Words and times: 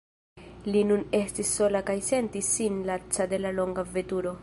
Li 0.75 0.81
nun 0.91 1.03
estis 1.19 1.53
sola 1.59 1.83
kaj 1.91 1.97
sentis 2.09 2.53
sin 2.57 2.83
laca 2.91 3.33
de 3.35 3.45
la 3.47 3.57
longa 3.63 3.89
veturo. 3.99 4.39